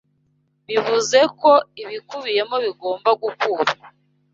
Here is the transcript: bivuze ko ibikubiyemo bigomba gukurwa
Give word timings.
bivuze 0.67 1.19
ko 1.39 1.51
ibikubiyemo 1.81 2.55
bigomba 2.65 3.09
gukurwa 3.21 3.71